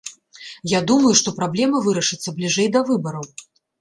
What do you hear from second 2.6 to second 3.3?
да выбараў.